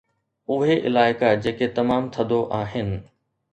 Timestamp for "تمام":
1.77-2.09